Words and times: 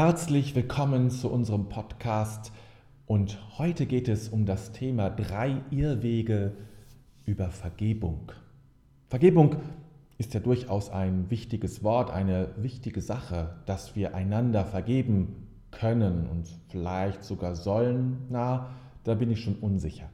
Herzlich 0.00 0.54
willkommen 0.54 1.10
zu 1.10 1.28
unserem 1.28 1.68
Podcast 1.68 2.52
und 3.06 3.36
heute 3.58 3.84
geht 3.84 4.06
es 4.06 4.28
um 4.28 4.46
das 4.46 4.70
Thema 4.70 5.10
drei 5.10 5.56
Irrwege 5.72 6.52
über 7.26 7.48
Vergebung. 7.48 8.30
Vergebung 9.08 9.56
ist 10.16 10.34
ja 10.34 10.38
durchaus 10.38 10.88
ein 10.90 11.30
wichtiges 11.30 11.82
Wort, 11.82 12.12
eine 12.12 12.50
wichtige 12.58 13.00
Sache, 13.00 13.56
dass 13.66 13.96
wir 13.96 14.14
einander 14.14 14.64
vergeben 14.64 15.48
können 15.72 16.28
und 16.30 16.46
vielleicht 16.68 17.24
sogar 17.24 17.56
sollen. 17.56 18.18
Na, 18.30 18.68
da 19.02 19.14
bin 19.14 19.32
ich 19.32 19.40
schon 19.40 19.56
unsicher. 19.56 20.08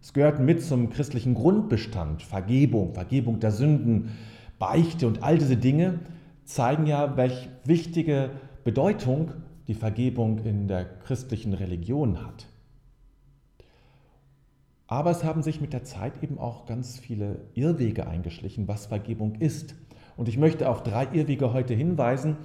Es 0.00 0.12
gehört 0.12 0.38
mit 0.38 0.62
zum 0.62 0.88
christlichen 0.88 1.34
Grundbestand, 1.34 2.22
Vergebung, 2.22 2.94
Vergebung 2.94 3.40
der 3.40 3.50
Sünden, 3.50 4.10
Beichte 4.60 5.08
und 5.08 5.24
all 5.24 5.36
diese 5.36 5.56
Dinge 5.56 5.98
zeigen 6.44 6.86
ja, 6.86 7.16
welche 7.16 7.48
wichtige 7.64 8.30
Bedeutung 8.66 9.30
die 9.68 9.74
Vergebung 9.74 10.40
in 10.44 10.66
der 10.66 10.84
christlichen 10.84 11.54
Religion 11.54 12.26
hat. 12.26 12.48
Aber 14.88 15.12
es 15.12 15.22
haben 15.22 15.44
sich 15.44 15.60
mit 15.60 15.72
der 15.72 15.84
Zeit 15.84 16.20
eben 16.20 16.36
auch 16.36 16.66
ganz 16.66 16.98
viele 16.98 17.42
Irrwege 17.54 18.08
eingeschlichen, 18.08 18.66
was 18.66 18.86
Vergebung 18.86 19.36
ist. 19.36 19.76
Und 20.16 20.28
ich 20.28 20.36
möchte 20.36 20.68
auf 20.68 20.82
drei 20.82 21.04
Irrwege 21.12 21.52
heute 21.52 21.74
hinweisen, 21.74 22.38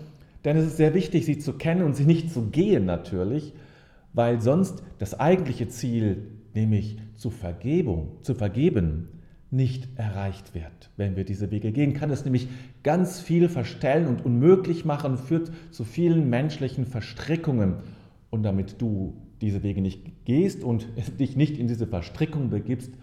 denn 0.46 0.58
es 0.58 0.68
ist 0.68 0.78
sehr 0.78 0.94
wichtig, 0.94 1.26
sie 1.26 1.40
zu 1.40 1.54
kennen 1.54 1.82
und 1.82 1.96
sie 1.96 2.06
nicht 2.06 2.30
zu 2.30 2.52
gehen 2.52 2.86
natürlich, 2.86 3.56
weil 4.14 4.42
sonst 4.42 4.84
das 5.00 5.20
eigentliche 5.20 5.70
Ziel, 5.70 6.28
nämlich 6.54 7.00
zu 7.16 7.32
Vergebung, 7.32 8.18
zu 8.22 8.36
vergeben, 8.36 9.21
nicht 9.52 9.90
erreicht 9.98 10.56
wird. 10.56 10.90
Wenn 10.96 11.18
wir 11.18 11.26
diese 11.26 11.52
Wege 11.52 11.74
gehen, 11.74 11.94
kann 11.94 12.10
es 12.10 12.24
nämlich 12.24 12.48
ganz 12.84 13.20
viel 13.20 13.50
verstellen 13.50 14.08
und 14.08 14.26
unmöglich 14.26 14.86
machen, 14.86 15.18
führt 15.18 15.52
zu 15.72 15.84
vielen 15.84 16.30
menschlichen 16.30 16.86
Verstrickungen. 16.86 17.76
Und 18.30 18.44
damit 18.44 18.82
du 18.82 19.14
diese 19.42 19.62
Wege 19.62 19.82
nicht 19.82 20.26
gehst 20.26 20.64
und 20.64 20.88
dich 21.20 21.36
nicht 21.36 21.58
in 21.58 21.68
diese 21.68 21.86
Verstrickung 21.86 22.50
begibst, 22.50 22.94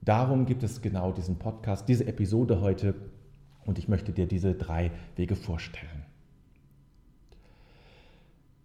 darum 0.00 0.46
gibt 0.46 0.62
es 0.62 0.80
genau 0.80 1.12
diesen 1.12 1.36
Podcast, 1.36 1.86
diese 1.86 2.06
Episode 2.06 2.62
heute. 2.62 2.94
Und 3.66 3.78
ich 3.78 3.86
möchte 3.86 4.12
dir 4.12 4.26
diese 4.26 4.54
drei 4.54 4.90
Wege 5.16 5.36
vorstellen. 5.36 6.04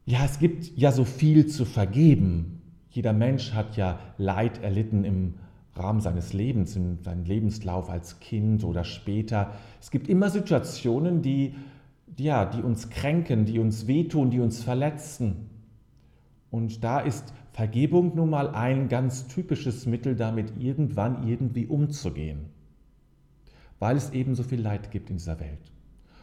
Ja, 0.06 0.24
es 0.26 0.40
gibt 0.40 0.78
ja 0.78 0.92
so 0.92 1.04
viel 1.04 1.48
zu 1.48 1.66
vergeben. 1.66 2.62
Jeder 2.90 3.14
Mensch 3.14 3.52
hat 3.54 3.78
ja 3.78 4.00
Leid 4.18 4.64
erlitten 4.64 5.04
im 5.04 5.36
Rahmen 5.76 6.02
seines 6.02 6.34
Lebens, 6.34 6.76
in 6.76 7.02
seinem 7.04 7.24
Lebenslauf 7.26 7.90
als 7.90 8.20
Kind 8.20 8.64
oder 8.64 8.84
später. 8.84 9.54
Es 9.80 9.92
gibt 9.92 10.10
immer 10.10 10.30
Situationen, 10.30 11.22
die, 11.22 11.56
ja, 12.18 12.46
die 12.46 12.62
uns 12.62 12.90
kränken, 12.90 13.46
die 13.46 13.60
uns 13.60 13.88
wehtun, 13.88 14.30
die 14.32 14.40
uns 14.40 14.64
verletzen. 14.64 15.50
Und 16.52 16.84
da 16.84 17.00
ist 17.00 17.34
Vergebung 17.52 18.16
nun 18.16 18.30
mal 18.30 18.50
ein 18.50 18.90
ganz 18.90 19.28
typisches 19.28 19.86
Mittel, 19.86 20.16
damit 20.16 20.54
irgendwann 20.58 21.28
irgendwie 21.28 21.68
umzugehen. 21.68 22.46
Weil 23.80 23.98
es 23.98 24.12
eben 24.12 24.36
so 24.36 24.44
viel 24.44 24.62
Leid 24.62 24.92
gibt 24.92 25.10
in 25.10 25.18
dieser 25.18 25.40
Welt. 25.40 25.72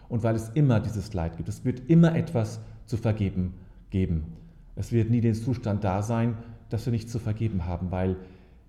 Und 0.08 0.22
weil 0.22 0.34
es 0.34 0.50
immer 0.50 0.80
dieses 0.80 1.14
Leid 1.14 1.36
gibt. 1.36 1.48
Es 1.48 1.64
wird 1.64 1.88
immer 1.88 2.14
etwas 2.14 2.60
zu 2.86 2.96
vergeben 2.96 3.54
geben. 3.90 4.24
Es 4.76 4.92
wird 4.92 5.10
nie 5.10 5.20
den 5.20 5.34
Zustand 5.34 5.84
da 5.84 6.02
sein, 6.02 6.36
dass 6.68 6.86
wir 6.86 6.92
nicht 6.92 7.08
zu 7.08 7.18
vergeben 7.18 7.64
haben, 7.64 7.90
weil 7.90 8.16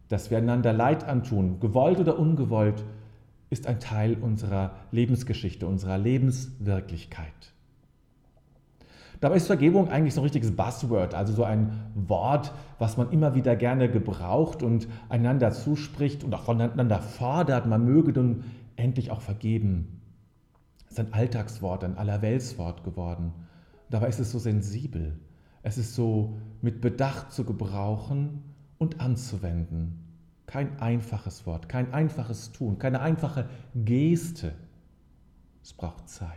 dass 0.09 0.31
wir 0.31 0.38
einander 0.38 0.73
Leid 0.73 1.07
antun, 1.07 1.59
gewollt 1.59 2.00
oder 2.00 2.18
ungewollt, 2.18 2.84
ist 3.50 3.68
ein 3.68 3.79
Teil 3.79 4.16
unserer 4.16 4.72
Lebensgeschichte, 4.91 5.68
unserer 5.68 5.97
Lebenswirklichkeit. 5.97 7.53
Dabei 9.19 9.38
ist 9.38 9.47
Vergebung 9.47 9.90
eigentlich 9.90 10.13
so 10.13 10.22
ein 10.22 10.25
richtiges 10.25 10.56
Buzzword, 10.56 11.16
also 11.16 11.34
so 11.34 11.44
ein 11.44 11.72
Wort, 11.95 12.53
was 12.78 12.97
man 12.97 13.12
immer 13.12 13.34
wieder 13.34 13.56
gerne 13.56 13.90
gebraucht 13.90 14.62
und 14.62 14.88
einander 15.09 15.51
zuspricht 15.51 16.24
und 16.24 16.35
auch 16.35 16.44
voneinander 16.44 17.01
fordert, 17.01 17.66
man 17.66 17.84
möge 17.84 18.12
nun 18.12 18.44
endlich 18.75 19.09
auch 19.09 19.22
vergeben. 19.22 20.01
Es 20.85 20.91
ist 20.94 21.00
ein 21.00 21.13
Alltagswort, 21.13 21.84
ein 21.84 21.97
Allerweltswort 21.97 22.84
geworden. 22.84 23.34
Dabei 23.89 24.07
ist 24.07 24.19
es 24.19 24.31
so 24.31 24.38
sensibel. 24.38 25.19
Es 25.63 25.79
ist 25.79 25.95
so 25.95 26.38
mit 26.62 26.79
Bedacht 26.79 27.31
zu 27.31 27.44
gebrauchen 27.44 28.44
und 28.78 29.00
anzuwenden. 29.02 30.04
Kein 30.46 30.80
einfaches 30.80 31.46
Wort, 31.46 31.68
kein 31.68 31.94
einfaches 31.94 32.52
Tun, 32.52 32.80
keine 32.80 33.02
einfache 33.02 33.50
Geste. 33.76 34.54
Es 35.62 35.74
braucht 35.74 36.08
Zeit. 36.08 36.32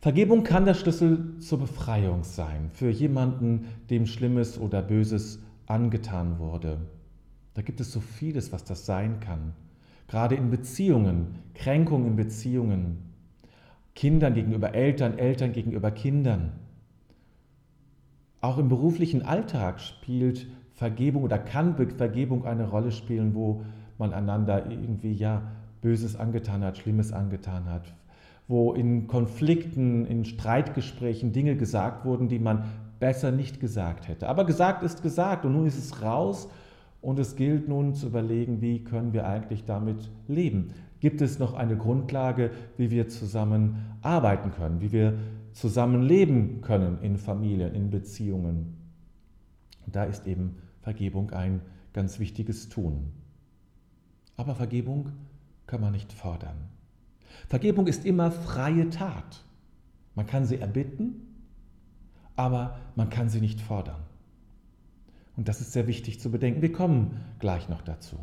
Vergebung 0.00 0.44
kann 0.44 0.64
der 0.64 0.74
Schlüssel 0.74 1.38
zur 1.40 1.58
Befreiung 1.58 2.22
sein 2.22 2.70
für 2.72 2.88
jemanden, 2.88 3.66
dem 3.90 4.06
Schlimmes 4.06 4.56
oder 4.58 4.80
Böses 4.80 5.40
angetan 5.66 6.38
wurde. 6.38 6.78
Da 7.54 7.62
gibt 7.62 7.80
es 7.80 7.90
so 7.90 7.98
vieles, 7.98 8.52
was 8.52 8.62
das 8.62 8.86
sein 8.86 9.18
kann. 9.18 9.54
Gerade 10.06 10.36
in 10.36 10.50
Beziehungen, 10.50 11.34
Kränkung 11.54 12.06
in 12.06 12.14
Beziehungen, 12.14 12.98
Kindern 13.96 14.34
gegenüber 14.34 14.74
Eltern, 14.74 15.18
Eltern 15.18 15.52
gegenüber 15.52 15.90
Kindern. 15.90 16.52
Auch 18.40 18.58
im 18.58 18.68
beruflichen 18.68 19.22
Alltag 19.22 19.80
spielt 19.80 20.46
Vergebung 20.74 21.24
oder 21.24 21.38
kann 21.38 21.74
Vergebung 21.96 22.44
eine 22.44 22.68
Rolle 22.68 22.92
spielen, 22.92 23.34
wo 23.34 23.62
man 23.98 24.12
einander 24.12 24.70
irgendwie 24.70 25.12
ja 25.12 25.42
Böses 25.80 26.14
angetan 26.14 26.62
hat, 26.62 26.78
Schlimmes 26.78 27.12
angetan 27.12 27.68
hat, 27.68 27.92
wo 28.46 28.72
in 28.74 29.08
Konflikten, 29.08 30.06
in 30.06 30.24
Streitgesprächen 30.24 31.32
Dinge 31.32 31.56
gesagt 31.56 32.04
wurden, 32.04 32.28
die 32.28 32.38
man 32.38 32.64
besser 33.00 33.32
nicht 33.32 33.60
gesagt 33.60 34.08
hätte. 34.08 34.28
Aber 34.28 34.44
gesagt 34.44 34.82
ist 34.82 35.02
gesagt 35.02 35.44
und 35.44 35.52
nun 35.52 35.66
ist 35.66 35.78
es 35.78 36.02
raus 36.02 36.48
und 37.00 37.18
es 37.18 37.36
gilt 37.36 37.68
nun 37.68 37.94
zu 37.94 38.06
überlegen, 38.06 38.60
wie 38.60 38.84
können 38.84 39.12
wir 39.12 39.26
eigentlich 39.26 39.64
damit 39.64 40.10
leben. 40.28 40.70
Gibt 41.00 41.20
es 41.22 41.38
noch 41.38 41.54
eine 41.54 41.76
Grundlage, 41.76 42.50
wie 42.76 42.90
wir 42.90 43.08
zusammen 43.08 43.76
arbeiten 44.02 44.50
können, 44.50 44.80
wie 44.80 44.90
wir 44.90 45.14
zusammen 45.58 46.02
leben 46.02 46.60
können 46.60 47.02
in 47.02 47.16
Familien, 47.16 47.74
in 47.74 47.90
Beziehungen? 47.90 48.76
Da 49.86 50.04
ist 50.04 50.26
eben 50.26 50.56
Vergebung 50.82 51.30
ein 51.30 51.60
ganz 51.92 52.18
wichtiges 52.20 52.68
Tun. 52.68 53.12
Aber 54.36 54.54
Vergebung 54.54 55.10
kann 55.66 55.80
man 55.80 55.92
nicht 55.92 56.12
fordern. 56.12 56.56
Vergebung 57.48 57.86
ist 57.88 58.04
immer 58.04 58.30
freie 58.30 58.88
Tat. 58.90 59.44
Man 60.14 60.26
kann 60.26 60.46
sie 60.46 60.58
erbitten, 60.58 61.26
aber 62.36 62.78
man 62.94 63.10
kann 63.10 63.28
sie 63.28 63.40
nicht 63.40 63.60
fordern. 63.60 64.02
Und 65.36 65.48
das 65.48 65.60
ist 65.60 65.72
sehr 65.72 65.86
wichtig 65.86 66.20
zu 66.20 66.30
bedenken. 66.30 66.62
Wir 66.62 66.72
kommen 66.72 67.20
gleich 67.38 67.68
noch 67.68 67.82
dazu. 67.82 68.18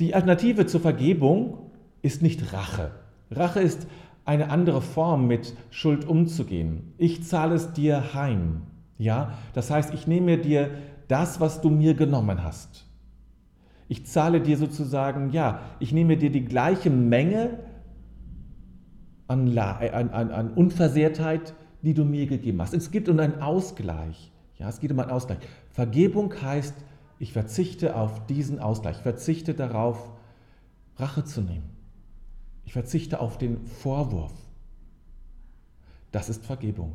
Die 0.00 0.14
Alternative 0.14 0.66
zur 0.66 0.80
Vergebung 0.80 1.70
ist 2.02 2.22
nicht 2.22 2.52
Rache. 2.52 2.92
Rache 3.30 3.60
ist 3.60 3.86
eine 4.28 4.50
andere 4.50 4.82
Form, 4.82 5.26
mit 5.26 5.56
Schuld 5.70 6.06
umzugehen. 6.06 6.92
Ich 6.98 7.24
zahle 7.24 7.54
es 7.54 7.72
dir 7.72 8.12
heim. 8.12 8.60
Ja, 8.98 9.32
das 9.54 9.70
heißt, 9.70 9.94
ich 9.94 10.06
nehme 10.06 10.36
dir 10.36 10.70
das, 11.08 11.40
was 11.40 11.62
du 11.62 11.70
mir 11.70 11.94
genommen 11.94 12.44
hast. 12.44 12.84
Ich 13.88 14.06
zahle 14.06 14.42
dir 14.42 14.58
sozusagen, 14.58 15.30
ja, 15.30 15.62
ich 15.80 15.92
nehme 15.92 16.18
dir 16.18 16.30
die 16.30 16.44
gleiche 16.44 16.90
Menge 16.90 17.58
an, 19.28 19.56
an, 19.56 20.10
an, 20.10 20.30
an 20.30 20.50
Unversehrtheit, 20.52 21.54
die 21.80 21.94
du 21.94 22.04
mir 22.04 22.26
gegeben 22.26 22.60
hast. 22.60 22.74
Es 22.74 22.90
geht 22.90 23.08
um 23.08 23.18
einen 23.18 23.40
Ausgleich. 23.40 24.30
Ja, 24.58 24.68
es 24.68 24.78
geht 24.78 24.92
um 24.92 25.00
einen 25.00 25.10
Ausgleich. 25.10 25.38
Vergebung 25.70 26.34
heißt, 26.42 26.74
ich 27.18 27.32
verzichte 27.32 27.96
auf 27.96 28.26
diesen 28.26 28.58
Ausgleich, 28.58 28.96
ich 28.96 29.02
verzichte 29.02 29.54
darauf, 29.54 30.10
Rache 30.98 31.24
zu 31.24 31.40
nehmen. 31.40 31.77
Ich 32.68 32.74
verzichte 32.74 33.18
auf 33.18 33.38
den 33.38 33.66
Vorwurf. 33.66 34.34
Das 36.12 36.28
ist 36.28 36.44
Vergebung. 36.44 36.92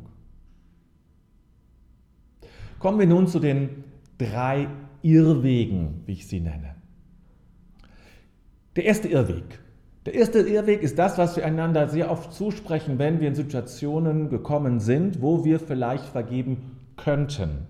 Kommen 2.78 3.00
wir 3.00 3.08
nun 3.08 3.26
zu 3.26 3.40
den 3.40 3.82
drei 4.16 4.68
Irrwegen, 5.02 6.04
wie 6.06 6.12
ich 6.12 6.28
sie 6.28 6.38
nenne. 6.38 6.76
Der 8.76 8.84
erste 8.84 9.08
Irrweg. 9.08 9.58
Der 10.06 10.14
erste 10.14 10.42
Irrweg 10.42 10.80
ist 10.80 10.96
das, 10.96 11.18
was 11.18 11.34
wir 11.34 11.44
einander 11.44 11.88
sehr 11.88 12.08
oft 12.08 12.32
zusprechen, 12.32 13.00
wenn 13.00 13.18
wir 13.18 13.26
in 13.26 13.34
Situationen 13.34 14.28
gekommen 14.28 14.78
sind, 14.78 15.22
wo 15.22 15.44
wir 15.44 15.58
vielleicht 15.58 16.04
vergeben 16.04 16.78
könnten. 16.96 17.66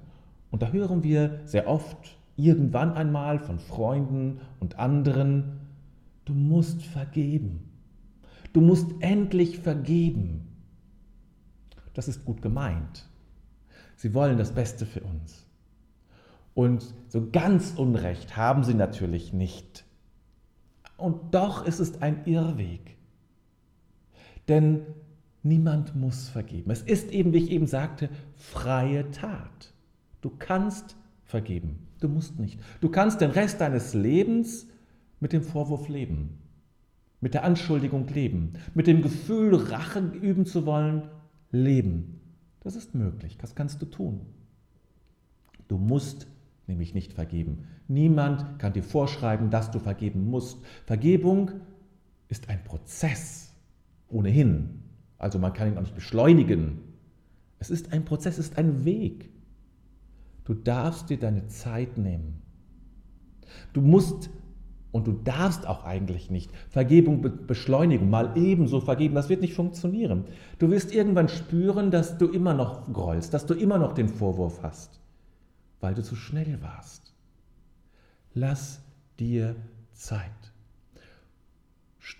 Und 0.50 0.60
da 0.60 0.72
hören 0.72 1.02
wir 1.04 1.40
sehr 1.46 1.66
oft 1.66 2.18
irgendwann 2.36 2.92
einmal 2.92 3.38
von 3.38 3.58
Freunden 3.58 4.42
und 4.60 4.78
anderen, 4.78 5.58
du 6.26 6.34
musst 6.34 6.82
vergeben. 6.82 7.70
Du 8.54 8.62
musst 8.62 8.90
endlich 9.00 9.58
vergeben. 9.58 10.48
Das 11.92 12.08
ist 12.08 12.24
gut 12.24 12.40
gemeint. 12.40 13.06
Sie 13.96 14.14
wollen 14.14 14.38
das 14.38 14.52
Beste 14.52 14.86
für 14.86 15.02
uns. 15.02 15.44
Und 16.54 16.94
so 17.08 17.28
ganz 17.30 17.74
Unrecht 17.76 18.38
haben 18.38 18.64
sie 18.64 18.74
natürlich 18.74 19.34
nicht. 19.34 19.84
Und 20.96 21.34
doch 21.34 21.66
ist 21.66 21.80
es 21.80 22.00
ein 22.00 22.24
Irrweg. 22.24 22.96
Denn 24.48 24.86
Niemand 25.44 25.94
muss 25.94 26.30
vergeben. 26.30 26.70
Es 26.70 26.80
ist 26.80 27.12
eben, 27.12 27.34
wie 27.34 27.44
ich 27.44 27.50
eben 27.50 27.66
sagte, 27.66 28.08
freie 28.34 29.10
Tat. 29.10 29.74
Du 30.22 30.30
kannst 30.30 30.96
vergeben. 31.22 31.86
Du 32.00 32.08
musst 32.08 32.38
nicht. 32.38 32.58
Du 32.80 32.88
kannst 32.88 33.20
den 33.20 33.30
Rest 33.30 33.60
deines 33.60 33.92
Lebens 33.92 34.66
mit 35.20 35.34
dem 35.34 35.42
Vorwurf 35.42 35.88
leben, 35.88 36.38
mit 37.24 37.32
der 37.32 37.42
Anschuldigung 37.42 38.06
leben, 38.08 38.52
mit 38.74 38.86
dem 38.86 39.00
Gefühl, 39.00 39.54
Rache 39.54 40.00
üben 40.20 40.44
zu 40.44 40.66
wollen, 40.66 41.04
leben. 41.50 42.20
Das 42.60 42.76
ist 42.76 42.94
möglich. 42.94 43.38
Das 43.38 43.54
kannst 43.54 43.80
du 43.80 43.86
tun. 43.86 44.26
Du 45.66 45.78
musst 45.78 46.26
nämlich 46.66 46.92
nicht 46.92 47.14
vergeben. 47.14 47.64
Niemand 47.88 48.58
kann 48.58 48.74
dir 48.74 48.82
vorschreiben, 48.82 49.48
dass 49.48 49.70
du 49.70 49.78
vergeben 49.78 50.28
musst. 50.28 50.58
Vergebung 50.84 51.52
ist 52.28 52.50
ein 52.50 52.62
Prozess 52.62 53.54
ohnehin. 54.10 54.82
Also 55.16 55.38
man 55.38 55.54
kann 55.54 55.68
ihn 55.68 55.78
auch 55.78 55.82
nicht 55.82 55.94
beschleunigen. 55.94 56.80
Es 57.58 57.70
ist 57.70 57.90
ein 57.94 58.04
Prozess, 58.04 58.36
es 58.36 58.48
ist 58.48 58.58
ein 58.58 58.84
Weg. 58.84 59.30
Du 60.44 60.52
darfst 60.52 61.08
dir 61.08 61.18
deine 61.18 61.46
Zeit 61.46 61.96
nehmen. 61.96 62.42
Du 63.72 63.80
musst 63.80 64.28
und 64.94 65.08
du 65.08 65.12
darfst 65.12 65.66
auch 65.66 65.82
eigentlich 65.82 66.30
nicht 66.30 66.52
Vergebung 66.70 67.20
beschleunigen, 67.48 68.10
mal 68.10 68.30
ebenso 68.36 68.80
vergeben. 68.80 69.16
Das 69.16 69.28
wird 69.28 69.40
nicht 69.40 69.54
funktionieren. 69.54 70.26
Du 70.60 70.70
wirst 70.70 70.94
irgendwann 70.94 71.28
spüren, 71.28 71.90
dass 71.90 72.16
du 72.16 72.28
immer 72.28 72.54
noch 72.54 72.92
grollst, 72.92 73.34
dass 73.34 73.44
du 73.44 73.54
immer 73.54 73.76
noch 73.78 73.94
den 73.94 74.08
Vorwurf 74.08 74.62
hast, 74.62 75.00
weil 75.80 75.94
du 75.94 76.04
zu 76.04 76.14
schnell 76.14 76.62
warst. 76.62 77.12
Lass 78.34 78.82
dir 79.18 79.56
Zeit. 79.94 80.30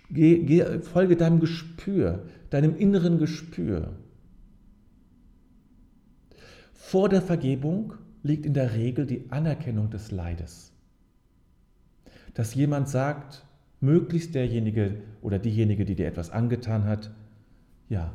Geh, 0.09 0.39
geh, 0.39 0.79
folge 0.79 1.15
deinem 1.15 1.39
Gespür, 1.39 2.25
deinem 2.49 2.75
inneren 2.75 3.19
Gespür. 3.19 3.93
Vor 6.73 7.07
der 7.07 7.21
Vergebung 7.21 7.93
liegt 8.21 8.45
in 8.45 8.53
der 8.53 8.73
Regel 8.73 9.05
die 9.05 9.31
Anerkennung 9.31 9.89
des 9.89 10.11
Leides. 10.11 10.74
Dass 12.35 12.53
jemand 12.53 12.87
sagt, 12.87 13.43
möglichst 13.81 14.35
derjenige 14.35 15.01
oder 15.21 15.39
diejenige, 15.39 15.85
die 15.85 15.95
dir 15.95 16.07
etwas 16.07 16.29
angetan 16.29 16.83
hat, 16.85 17.11
ja, 17.89 18.13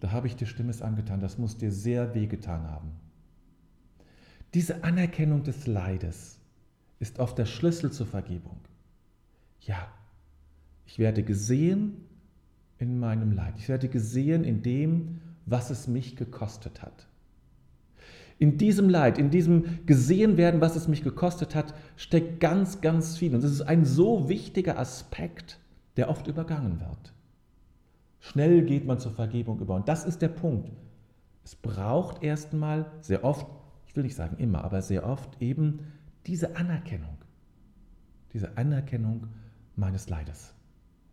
da 0.00 0.12
habe 0.12 0.26
ich 0.26 0.36
dir 0.36 0.46
Stimmes 0.46 0.82
angetan, 0.82 1.20
das 1.20 1.38
muss 1.38 1.56
dir 1.56 1.72
sehr 1.72 2.14
wehgetan 2.14 2.70
haben. 2.70 2.92
Diese 4.54 4.84
Anerkennung 4.84 5.42
des 5.42 5.66
Leides 5.66 6.38
ist 6.98 7.18
oft 7.18 7.38
der 7.38 7.46
Schlüssel 7.46 7.90
zur 7.90 8.06
Vergebung. 8.06 8.60
Ja, 9.60 9.88
ich 10.84 10.98
werde 10.98 11.22
gesehen 11.22 12.04
in 12.78 12.98
meinem 12.98 13.32
Leid. 13.32 13.54
Ich 13.58 13.68
werde 13.68 13.88
gesehen 13.88 14.44
in 14.44 14.62
dem, 14.62 15.20
was 15.46 15.70
es 15.70 15.88
mich 15.88 16.16
gekostet 16.16 16.82
hat. 16.82 17.05
In 18.38 18.58
diesem 18.58 18.88
Leid, 18.88 19.18
in 19.18 19.30
diesem 19.30 19.86
gesehen 19.86 20.36
werden, 20.36 20.60
was 20.60 20.76
es 20.76 20.88
mich 20.88 21.02
gekostet 21.02 21.54
hat, 21.54 21.74
steckt 21.96 22.40
ganz, 22.40 22.80
ganz 22.80 23.16
viel. 23.16 23.34
Und 23.34 23.42
es 23.42 23.52
ist 23.52 23.62
ein 23.62 23.84
so 23.84 24.28
wichtiger 24.28 24.78
Aspekt, 24.78 25.58
der 25.96 26.10
oft 26.10 26.26
übergangen 26.26 26.80
wird. 26.80 27.14
Schnell 28.20 28.62
geht 28.62 28.86
man 28.86 28.98
zur 28.98 29.12
Vergebung 29.12 29.60
über. 29.60 29.74
Und 29.74 29.88
das 29.88 30.04
ist 30.04 30.20
der 30.20 30.28
Punkt. 30.28 30.70
Es 31.44 31.54
braucht 31.54 32.22
erstmal 32.22 32.90
sehr 33.00 33.24
oft, 33.24 33.46
ich 33.86 33.96
will 33.96 34.02
nicht 34.02 34.16
sagen 34.16 34.36
immer, 34.38 34.64
aber 34.64 34.82
sehr 34.82 35.06
oft 35.06 35.40
eben 35.40 35.78
diese 36.26 36.56
Anerkennung. 36.56 37.16
Diese 38.32 38.58
Anerkennung 38.58 39.28
meines 39.76 40.10
Leides. 40.10 40.52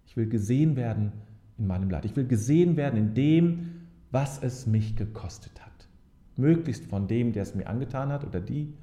Ich 0.08 0.18
will 0.18 0.28
gesehen 0.28 0.76
werden 0.76 1.14
in 1.58 1.68
meinem 1.68 1.90
Leid. 1.90 2.04
Ich 2.06 2.16
will 2.16 2.26
gesehen 2.26 2.76
werden 2.76 2.98
in 2.98 3.14
dem, 3.14 3.88
was 4.12 4.42
es 4.42 4.66
mich 4.66 4.96
gekostet 4.96 5.62
hat. 5.63 5.63
Möglichst 6.38 6.86
von 6.86 7.08
dem, 7.08 7.34
der 7.34 7.44
es 7.44 7.56
mir 7.56 7.68
angetan 7.68 8.12
hat 8.12 8.26
oder 8.26 8.40
die 8.40 8.74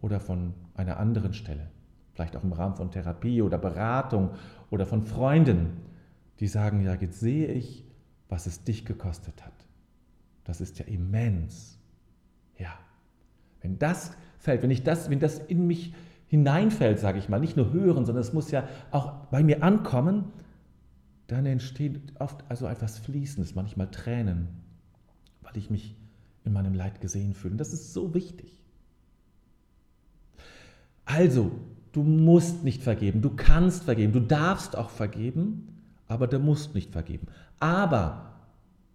oder 0.00 0.20
von 0.20 0.54
einer 0.74 0.98
anderen 0.98 1.34
Stelle. 1.34 1.68
Vielleicht 2.14 2.36
auch 2.36 2.44
im 2.44 2.52
Rahmen 2.52 2.74
von 2.74 2.90
Therapie 2.90 3.42
oder 3.42 3.58
Beratung 3.58 4.30
oder 4.70 4.86
von 4.86 5.02
Freunden, 5.02 5.78
die 6.40 6.48
sagen, 6.48 6.82
ja, 6.82 6.94
jetzt 6.94 7.20
sehe 7.20 7.48
ich, 7.48 7.84
was 8.28 8.46
es 8.46 8.64
dich 8.64 8.84
gekostet 8.84 9.44
hat. 9.44 9.52
Das 10.44 10.60
ist 10.60 10.78
ja 10.78 10.86
immens. 10.86 11.78
Ja. 12.58 12.72
Wenn 13.60 13.78
das 13.78 14.12
fällt, 14.38 14.62
wenn 14.62 14.70
ich 14.70 14.82
das, 14.82 15.10
wenn 15.10 15.20
das 15.20 15.38
in 15.38 15.66
mich 15.66 15.94
hineinfällt, 16.26 16.98
sage 16.98 17.18
ich 17.18 17.28
mal, 17.28 17.40
nicht 17.40 17.56
nur 17.56 17.72
hören, 17.72 18.04
sondern 18.06 18.22
es 18.22 18.32
muss 18.32 18.50
ja 18.50 18.68
auch 18.90 19.12
bei 19.26 19.42
mir 19.42 19.62
ankommen, 19.62 20.32
dann 21.26 21.46
entsteht 21.46 22.00
oft 22.18 22.44
also 22.48 22.66
etwas 22.66 22.98
Fließendes, 22.98 23.54
manchmal 23.54 23.90
Tränen, 23.90 24.48
weil 25.42 25.56
ich 25.56 25.70
mich 25.70 25.96
in 26.44 26.52
meinem 26.52 26.74
Leid 26.74 27.00
gesehen 27.00 27.34
fühlen. 27.34 27.58
Das 27.58 27.72
ist 27.72 27.92
so 27.92 28.14
wichtig. 28.14 28.60
Also, 31.04 31.50
du 31.92 32.02
musst 32.02 32.62
nicht 32.62 32.82
vergeben, 32.82 33.20
du 33.20 33.30
kannst 33.30 33.84
vergeben, 33.84 34.12
du 34.12 34.20
darfst 34.20 34.76
auch 34.76 34.90
vergeben, 34.90 35.68
aber 36.08 36.26
du 36.26 36.38
musst 36.38 36.74
nicht 36.74 36.92
vergeben. 36.92 37.26
Aber, 37.58 38.36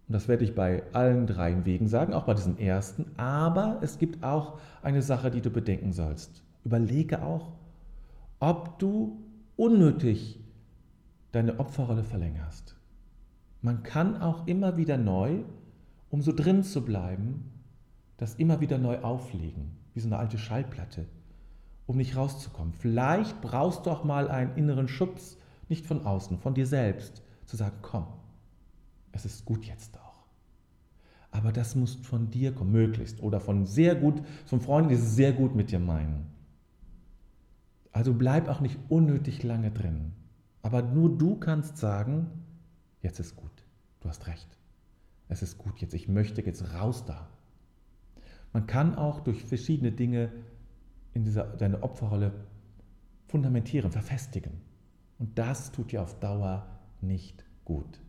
und 0.08 0.14
das 0.14 0.28
werde 0.28 0.44
ich 0.44 0.54
bei 0.54 0.82
allen 0.92 1.26
drei 1.26 1.64
Wegen 1.64 1.88
sagen, 1.88 2.14
auch 2.14 2.24
bei 2.24 2.34
diesem 2.34 2.58
ersten, 2.58 3.06
aber 3.16 3.78
es 3.82 3.98
gibt 3.98 4.24
auch 4.24 4.58
eine 4.82 5.02
Sache, 5.02 5.30
die 5.30 5.40
du 5.40 5.50
bedenken 5.50 5.92
sollst. 5.92 6.42
Überlege 6.64 7.22
auch, 7.22 7.52
ob 8.40 8.78
du 8.78 9.18
unnötig 9.56 10.40
deine 11.32 11.58
Opferrolle 11.58 12.04
verlängerst. 12.04 12.76
Man 13.62 13.82
kann 13.82 14.20
auch 14.20 14.46
immer 14.46 14.76
wieder 14.76 14.96
neu 14.96 15.40
um 16.10 16.22
so 16.22 16.32
drin 16.32 16.62
zu 16.62 16.84
bleiben, 16.84 17.50
das 18.16 18.34
immer 18.34 18.60
wieder 18.60 18.78
neu 18.78 19.00
auflegen, 19.00 19.76
wie 19.94 20.00
so 20.00 20.08
eine 20.08 20.18
alte 20.18 20.38
Schallplatte, 20.38 21.06
um 21.86 21.96
nicht 21.96 22.16
rauszukommen. 22.16 22.72
Vielleicht 22.72 23.40
brauchst 23.40 23.86
du 23.86 23.90
auch 23.90 24.04
mal 24.04 24.28
einen 24.28 24.56
inneren 24.56 24.88
Schubs, 24.88 25.38
nicht 25.68 25.86
von 25.86 26.06
außen, 26.06 26.38
von 26.38 26.54
dir 26.54 26.66
selbst, 26.66 27.22
zu 27.44 27.56
sagen, 27.56 27.76
komm, 27.82 28.06
es 29.12 29.24
ist 29.24 29.44
gut 29.44 29.64
jetzt 29.64 29.98
auch. 29.98 30.26
Aber 31.30 31.52
das 31.52 31.74
muss 31.74 31.96
von 31.96 32.30
dir 32.30 32.54
kommen, 32.54 32.72
möglichst. 32.72 33.22
Oder 33.22 33.40
von 33.40 33.66
sehr 33.66 33.94
gut, 33.94 34.22
von 34.46 34.60
Freunden, 34.60 34.88
die 34.88 34.94
es 34.94 35.16
sehr 35.16 35.32
gut 35.32 35.54
mit 35.54 35.70
dir 35.70 35.78
meinen. 35.78 36.26
Also 37.92 38.14
bleib 38.14 38.48
auch 38.48 38.60
nicht 38.60 38.78
unnötig 38.88 39.42
lange 39.42 39.70
drin. 39.70 40.12
Aber 40.62 40.82
nur 40.82 41.16
du 41.16 41.36
kannst 41.36 41.76
sagen, 41.76 42.30
jetzt 43.02 43.20
ist 43.20 43.36
gut, 43.36 43.50
du 44.00 44.08
hast 44.08 44.26
recht 44.26 44.55
es 45.28 45.42
ist 45.42 45.58
gut 45.58 45.80
jetzt, 45.80 45.94
ich 45.94 46.08
möchte 46.08 46.42
jetzt 46.42 46.74
raus 46.74 47.04
da. 47.04 47.28
Man 48.52 48.66
kann 48.66 48.94
auch 48.94 49.20
durch 49.20 49.44
verschiedene 49.44 49.92
Dinge 49.92 50.30
in 51.14 51.24
dieser, 51.24 51.44
deine 51.44 51.82
Opferrolle 51.82 52.32
fundamentieren, 53.26 53.90
verfestigen. 53.90 54.52
Und 55.18 55.38
das 55.38 55.72
tut 55.72 55.92
dir 55.92 56.02
auf 56.02 56.18
Dauer 56.20 56.66
nicht 57.00 57.44
gut. 57.64 58.00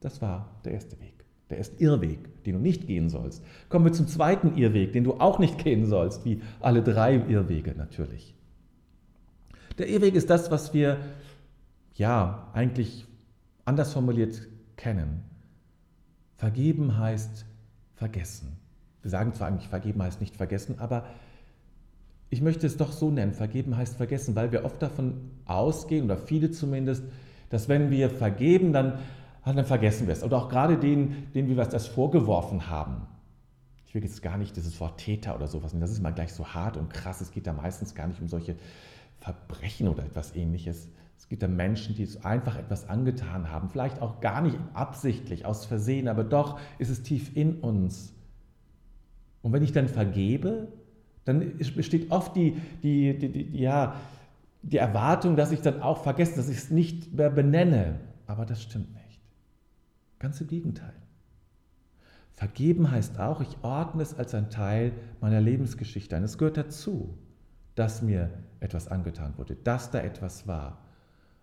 Das 0.00 0.22
war 0.22 0.60
der 0.64 0.72
erste 0.72 0.98
Weg, 1.00 1.24
der 1.50 1.58
erste 1.58 1.76
Irrweg, 1.82 2.44
den 2.44 2.54
du 2.54 2.60
nicht 2.60 2.86
gehen 2.86 3.08
sollst. 3.08 3.44
Kommen 3.68 3.84
wir 3.84 3.92
zum 3.92 4.08
zweiten 4.08 4.56
Irrweg, 4.56 4.92
den 4.92 5.04
du 5.04 5.14
auch 5.14 5.38
nicht 5.38 5.62
gehen 5.62 5.86
sollst, 5.86 6.24
wie 6.24 6.42
alle 6.60 6.82
drei 6.82 7.16
Irrwege 7.16 7.74
natürlich. 7.74 8.34
Der 9.78 9.88
Irrweg 9.88 10.14
ist 10.14 10.30
das, 10.30 10.50
was 10.50 10.74
wir 10.74 10.98
ja 11.94 12.50
eigentlich 12.52 13.06
anders 13.64 13.92
formuliert 13.92 14.48
kennen. 14.80 15.22
Vergeben 16.36 16.98
heißt 16.98 17.44
vergessen. 17.94 18.56
Wir 19.02 19.10
sagen 19.10 19.34
zwar 19.34 19.48
eigentlich, 19.48 19.68
vergeben 19.68 20.02
heißt 20.02 20.20
nicht 20.20 20.36
vergessen, 20.36 20.78
aber 20.78 21.04
ich 22.30 22.40
möchte 22.40 22.66
es 22.66 22.76
doch 22.76 22.92
so 22.92 23.10
nennen, 23.10 23.32
vergeben 23.32 23.76
heißt 23.76 23.96
vergessen, 23.96 24.34
weil 24.36 24.52
wir 24.52 24.64
oft 24.64 24.80
davon 24.80 25.30
ausgehen, 25.46 26.04
oder 26.04 26.16
viele 26.16 26.50
zumindest, 26.50 27.04
dass 27.50 27.68
wenn 27.68 27.90
wir 27.90 28.08
vergeben, 28.08 28.72
dann, 28.72 29.00
dann 29.44 29.64
vergessen 29.64 30.06
wir 30.06 30.12
es. 30.12 30.22
Oder 30.22 30.38
auch 30.38 30.48
gerade 30.48 30.78
denen, 30.78 31.30
denen 31.34 31.48
wir 31.48 31.56
was 31.56 31.68
das 31.68 31.86
vorgeworfen 31.86 32.68
haben. 32.68 33.06
Ich 33.86 33.94
will 33.94 34.04
jetzt 34.04 34.22
gar 34.22 34.38
nicht 34.38 34.56
dieses 34.56 34.78
Wort 34.80 34.98
Täter 34.98 35.34
oder 35.34 35.48
sowas, 35.48 35.74
das 35.78 35.90
ist 35.90 35.98
immer 35.98 36.12
gleich 36.12 36.32
so 36.32 36.46
hart 36.46 36.76
und 36.76 36.92
krass. 36.92 37.20
Es 37.20 37.32
geht 37.32 37.48
da 37.48 37.52
meistens 37.52 37.94
gar 37.94 38.06
nicht 38.06 38.20
um 38.20 38.28
solche 38.28 38.54
Verbrechen 39.18 39.88
oder 39.88 40.04
etwas 40.04 40.36
ähnliches, 40.36 40.88
es 41.20 41.28
gibt 41.28 41.42
ja 41.42 41.48
Menschen, 41.48 41.94
die 41.94 42.08
einfach 42.22 42.56
etwas 42.56 42.88
angetan 42.88 43.50
haben, 43.50 43.68
vielleicht 43.68 44.00
auch 44.00 44.22
gar 44.22 44.40
nicht 44.40 44.56
absichtlich, 44.72 45.44
aus 45.44 45.66
Versehen, 45.66 46.08
aber 46.08 46.24
doch 46.24 46.58
ist 46.78 46.88
es 46.88 47.02
tief 47.02 47.36
in 47.36 47.60
uns. 47.60 48.14
Und 49.42 49.52
wenn 49.52 49.62
ich 49.62 49.72
dann 49.72 49.86
vergebe, 49.86 50.68
dann 51.26 51.58
besteht 51.76 52.10
oft 52.10 52.34
die, 52.36 52.56
die, 52.82 53.18
die, 53.18 53.28
die, 53.28 53.60
ja, 53.60 53.96
die 54.62 54.78
Erwartung, 54.78 55.36
dass 55.36 55.52
ich 55.52 55.60
dann 55.60 55.82
auch 55.82 56.02
vergesse, 56.02 56.36
dass 56.36 56.48
ich 56.48 56.56
es 56.56 56.70
nicht 56.70 57.12
mehr 57.12 57.28
benenne. 57.28 58.00
Aber 58.26 58.46
das 58.46 58.62
stimmt 58.62 58.94
nicht. 58.94 59.20
Ganz 60.20 60.40
im 60.40 60.46
Gegenteil. 60.46 60.94
Vergeben 62.32 62.90
heißt 62.90 63.20
auch, 63.20 63.42
ich 63.42 63.58
ordne 63.60 64.02
es 64.02 64.14
als 64.18 64.34
ein 64.34 64.48
Teil 64.48 64.92
meiner 65.20 65.42
Lebensgeschichte 65.42 66.16
ein. 66.16 66.24
Es 66.24 66.38
gehört 66.38 66.56
dazu, 66.56 67.18
dass 67.74 68.00
mir 68.00 68.30
etwas 68.58 68.88
angetan 68.88 69.34
wurde, 69.36 69.54
dass 69.54 69.90
da 69.90 70.00
etwas 70.00 70.48
war. 70.48 70.78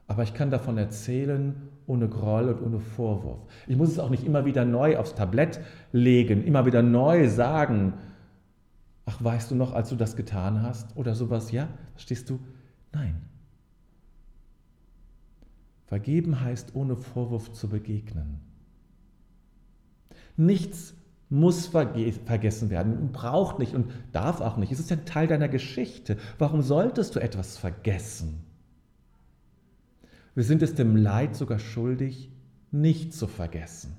Aber 0.07 0.23
ich 0.23 0.33
kann 0.33 0.49
davon 0.51 0.77
erzählen 0.77 1.55
ohne 1.85 2.07
Groll 2.09 2.49
und 2.49 2.61
ohne 2.61 2.79
Vorwurf. 2.79 3.39
Ich 3.67 3.77
muss 3.77 3.89
es 3.89 3.99
auch 3.99 4.09
nicht 4.09 4.25
immer 4.25 4.45
wieder 4.45 4.65
neu 4.65 4.97
aufs 4.97 5.15
Tablett 5.15 5.59
legen, 5.91 6.43
immer 6.43 6.65
wieder 6.65 6.81
neu 6.81 7.29
sagen. 7.29 7.93
Ach, 9.05 9.23
weißt 9.23 9.51
du 9.51 9.55
noch, 9.55 9.73
als 9.73 9.89
du 9.89 9.95
das 9.95 10.15
getan 10.15 10.61
hast? 10.61 10.95
Oder 10.97 11.15
sowas, 11.15 11.51
ja? 11.51 11.69
Verstehst 11.93 12.29
du? 12.29 12.39
Nein. 12.91 13.21
Vergeben 15.85 16.41
heißt, 16.41 16.75
ohne 16.75 16.97
Vorwurf 16.97 17.53
zu 17.53 17.69
begegnen. 17.69 18.39
Nichts 20.35 20.93
muss 21.29 21.67
vergessen 21.67 22.69
werden 22.69 23.11
braucht 23.11 23.59
nicht 23.59 23.73
und 23.73 23.91
darf 24.13 24.39
auch 24.39 24.57
nicht. 24.57 24.71
Es 24.71 24.79
ist 24.79 24.91
ein 24.91 25.05
Teil 25.05 25.27
deiner 25.27 25.49
Geschichte. 25.49 26.17
Warum 26.37 26.61
solltest 26.61 27.15
du 27.15 27.19
etwas 27.19 27.57
vergessen? 27.57 28.46
Wir 30.37 30.43
sind 30.43 30.61
es 30.61 30.75
dem 30.75 30.95
Leid 30.95 31.35
sogar 31.35 31.57
schuldig, 31.57 32.29
nicht 32.69 33.11
zu 33.11 33.25
vergessen, 33.25 33.97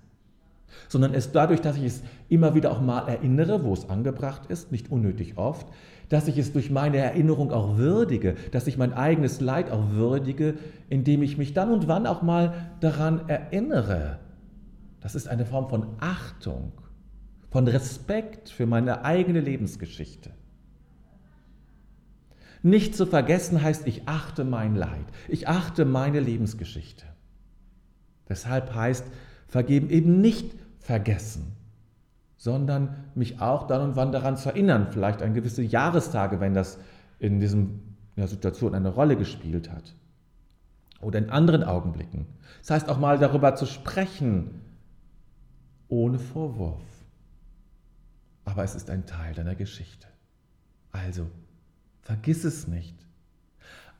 sondern 0.86 1.12
es 1.12 1.32
dadurch, 1.32 1.60
dass 1.60 1.76
ich 1.76 1.82
es 1.82 2.02
immer 2.28 2.54
wieder 2.54 2.70
auch 2.70 2.80
mal 2.80 3.08
erinnere, 3.08 3.64
wo 3.64 3.72
es 3.72 3.90
angebracht 3.90 4.46
ist, 4.48 4.70
nicht 4.70 4.92
unnötig 4.92 5.36
oft, 5.36 5.66
dass 6.08 6.28
ich 6.28 6.38
es 6.38 6.52
durch 6.52 6.70
meine 6.70 6.98
Erinnerung 6.98 7.50
auch 7.50 7.76
würdige, 7.76 8.36
dass 8.52 8.68
ich 8.68 8.78
mein 8.78 8.92
eigenes 8.92 9.40
Leid 9.40 9.72
auch 9.72 9.90
würdige, 9.90 10.54
indem 10.88 11.24
ich 11.24 11.38
mich 11.38 11.54
dann 11.54 11.72
und 11.72 11.88
wann 11.88 12.06
auch 12.06 12.22
mal 12.22 12.70
daran 12.78 13.28
erinnere. 13.28 14.20
Das 15.00 15.16
ist 15.16 15.26
eine 15.26 15.44
Form 15.44 15.68
von 15.68 15.88
Achtung, 15.98 16.70
von 17.50 17.66
Respekt 17.66 18.48
für 18.48 18.66
meine 18.66 19.04
eigene 19.04 19.40
Lebensgeschichte. 19.40 20.30
Nicht 22.62 22.96
zu 22.96 23.06
vergessen 23.06 23.62
heißt, 23.62 23.86
ich 23.86 24.08
achte 24.08 24.44
mein 24.44 24.74
Leid, 24.74 25.06
ich 25.28 25.48
achte 25.48 25.84
meine 25.84 26.20
Lebensgeschichte. 26.20 27.04
Deshalb 28.28 28.74
heißt 28.74 29.04
vergeben 29.46 29.90
eben 29.90 30.20
nicht 30.20 30.54
vergessen, 30.80 31.52
sondern 32.36 33.04
mich 33.14 33.40
auch 33.40 33.66
dann 33.66 33.82
und 33.82 33.96
wann 33.96 34.12
daran 34.12 34.36
zu 34.36 34.50
erinnern, 34.50 34.88
vielleicht 34.90 35.22
an 35.22 35.34
gewisse 35.34 35.62
Jahrestage, 35.62 36.40
wenn 36.40 36.54
das 36.54 36.78
in 37.18 37.40
diesem 37.40 37.80
ja, 38.16 38.26
Situation 38.26 38.74
eine 38.74 38.90
Rolle 38.90 39.16
gespielt 39.16 39.70
hat. 39.70 39.94
Oder 41.00 41.20
in 41.20 41.30
anderen 41.30 41.62
Augenblicken. 41.62 42.26
Das 42.60 42.70
heißt 42.70 42.88
auch 42.88 42.98
mal 42.98 43.18
darüber 43.18 43.54
zu 43.54 43.66
sprechen, 43.66 44.62
ohne 45.86 46.18
Vorwurf. 46.18 46.82
Aber 48.44 48.64
es 48.64 48.74
ist 48.74 48.90
ein 48.90 49.06
Teil 49.06 49.34
deiner 49.34 49.54
Geschichte. 49.54 50.08
Also 50.90 51.28
Vergiss 52.08 52.44
es 52.44 52.66
nicht. 52.66 52.96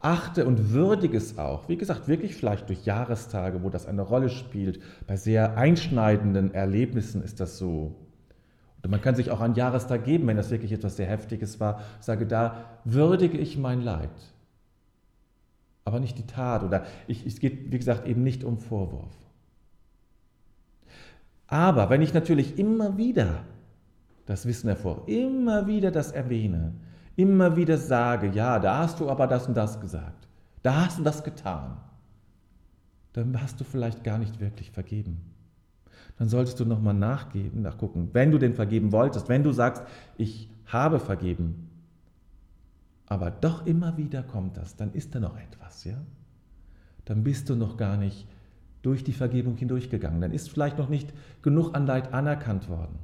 Achte 0.00 0.46
und 0.46 0.72
würdige 0.72 1.18
es 1.18 1.36
auch. 1.36 1.68
Wie 1.68 1.76
gesagt, 1.76 2.08
wirklich 2.08 2.34
vielleicht 2.34 2.70
durch 2.70 2.86
Jahrestage, 2.86 3.62
wo 3.62 3.68
das 3.68 3.84
eine 3.84 4.00
Rolle 4.00 4.30
spielt. 4.30 4.80
Bei 5.06 5.16
sehr 5.16 5.58
einschneidenden 5.58 6.54
Erlebnissen 6.54 7.22
ist 7.22 7.38
das 7.38 7.58
so. 7.58 7.96
Und 8.82 8.90
man 8.90 9.02
kann 9.02 9.14
sich 9.14 9.30
auch 9.30 9.42
einen 9.42 9.56
Jahrestag 9.56 10.04
geben, 10.04 10.26
wenn 10.26 10.38
das 10.38 10.50
wirklich 10.50 10.72
etwas 10.72 10.96
sehr 10.96 11.06
Heftiges 11.06 11.60
war. 11.60 11.82
Sage, 12.00 12.26
da 12.26 12.80
würdige 12.84 13.36
ich 13.36 13.58
mein 13.58 13.82
Leid. 13.82 14.08
Aber 15.84 16.00
nicht 16.00 16.16
die 16.16 16.26
Tat. 16.26 16.62
Oder 16.62 16.86
ich, 17.08 17.26
es 17.26 17.40
geht, 17.40 17.70
wie 17.70 17.78
gesagt, 17.78 18.06
eben 18.06 18.22
nicht 18.22 18.42
um 18.42 18.56
Vorwurf. 18.56 19.12
Aber 21.46 21.90
wenn 21.90 22.00
ich 22.00 22.14
natürlich 22.14 22.58
immer 22.58 22.96
wieder 22.96 23.44
das 24.24 24.46
Wissen 24.46 24.68
hervor, 24.68 25.02
immer 25.08 25.66
wieder 25.66 25.90
das 25.90 26.10
erwähne, 26.10 26.72
immer 27.18 27.56
wieder 27.56 27.76
sage, 27.76 28.28
ja, 28.28 28.60
da 28.60 28.78
hast 28.78 29.00
du 29.00 29.10
aber 29.10 29.26
das 29.26 29.48
und 29.48 29.56
das 29.56 29.80
gesagt, 29.80 30.28
da 30.62 30.86
hast 30.86 31.00
du 31.00 31.02
das 31.02 31.24
getan, 31.24 31.76
dann 33.12 33.42
hast 33.42 33.58
du 33.60 33.64
vielleicht 33.64 34.04
gar 34.04 34.18
nicht 34.18 34.38
wirklich 34.38 34.70
vergeben. 34.70 35.20
Dann 36.16 36.28
solltest 36.28 36.60
du 36.60 36.64
nochmal 36.64 36.94
nachgeben, 36.94 37.62
nachgucken, 37.62 38.10
wenn 38.12 38.30
du 38.30 38.38
denn 38.38 38.54
vergeben 38.54 38.92
wolltest, 38.92 39.28
wenn 39.28 39.42
du 39.42 39.50
sagst, 39.50 39.82
ich 40.16 40.48
habe 40.66 41.00
vergeben, 41.00 41.68
aber 43.06 43.32
doch 43.32 43.66
immer 43.66 43.96
wieder 43.96 44.22
kommt 44.22 44.56
das, 44.56 44.76
dann 44.76 44.92
ist 44.92 45.12
da 45.14 45.20
noch 45.20 45.36
etwas, 45.36 45.82
ja? 45.82 45.98
Dann 47.04 47.24
bist 47.24 47.48
du 47.48 47.56
noch 47.56 47.76
gar 47.76 47.96
nicht 47.96 48.28
durch 48.82 49.02
die 49.02 49.12
Vergebung 49.12 49.56
hindurchgegangen, 49.56 50.20
dann 50.20 50.32
ist 50.32 50.50
vielleicht 50.50 50.78
noch 50.78 50.88
nicht 50.88 51.12
genug 51.42 51.74
an 51.74 51.84
Leid 51.84 52.14
anerkannt 52.14 52.68
worden. 52.68 53.00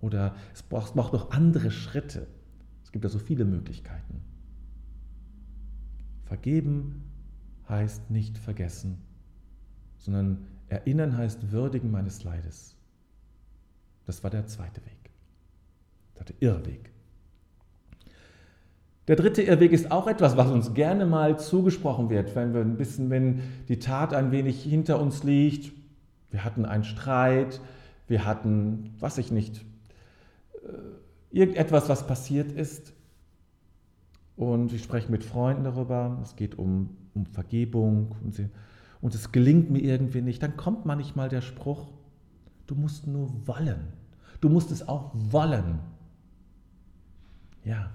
Oder 0.00 0.34
es 0.52 0.64
braucht 0.64 0.96
noch 0.96 1.30
andere 1.30 1.70
Schritte. 1.70 2.26
Es 2.88 2.92
gibt 2.92 3.04
ja 3.04 3.10
so 3.10 3.18
viele 3.18 3.44
Möglichkeiten. 3.44 4.22
Vergeben 6.24 7.02
heißt 7.68 8.10
nicht 8.10 8.38
vergessen, 8.38 8.96
sondern 9.98 10.46
erinnern 10.70 11.14
heißt 11.14 11.52
würdigen 11.52 11.90
meines 11.90 12.24
Leides. 12.24 12.74
Das 14.06 14.24
war 14.24 14.30
der 14.30 14.46
zweite 14.46 14.80
Weg. 14.86 15.10
Der 16.18 16.34
Irrweg. 16.40 16.90
Der 19.06 19.16
dritte 19.16 19.42
Irrweg 19.42 19.72
ist 19.72 19.90
auch 19.90 20.06
etwas, 20.06 20.38
was 20.38 20.50
uns 20.50 20.72
gerne 20.72 21.04
mal 21.04 21.38
zugesprochen 21.38 22.08
wird, 22.08 22.34
wenn 22.36 22.54
wir 22.54 22.62
ein 22.62 22.78
bisschen, 22.78 23.10
wenn 23.10 23.42
die 23.68 23.80
Tat 23.80 24.14
ein 24.14 24.32
wenig 24.32 24.62
hinter 24.62 24.98
uns 24.98 25.24
liegt. 25.24 25.74
Wir 26.30 26.42
hatten 26.42 26.64
einen 26.64 26.84
Streit, 26.84 27.60
wir 28.06 28.24
hatten, 28.24 28.94
was 28.98 29.18
ich 29.18 29.30
nicht, 29.30 29.66
äh, 30.62 30.68
irgendetwas, 31.30 31.88
was 31.88 32.06
passiert 32.06 32.52
ist. 32.52 32.92
Und 34.36 34.72
ich 34.72 34.82
spreche 34.82 35.10
mit 35.10 35.24
Freunden 35.24 35.64
darüber. 35.64 36.18
Es 36.22 36.36
geht 36.36 36.56
um, 36.56 36.96
um 37.14 37.26
Vergebung 37.26 38.14
und, 38.22 38.34
sie, 38.34 38.48
und 39.00 39.14
es 39.14 39.32
gelingt 39.32 39.70
mir 39.70 39.80
irgendwie 39.80 40.22
nicht. 40.22 40.42
Dann 40.42 40.56
kommt 40.56 40.86
manchmal 40.86 41.28
der 41.28 41.40
Spruch, 41.40 41.90
du 42.66 42.74
musst 42.74 43.06
nur 43.06 43.46
wollen. 43.46 43.92
Du 44.40 44.48
musst 44.48 44.70
es 44.70 44.86
auch 44.86 45.10
wollen. 45.14 45.80
Ja. 47.64 47.90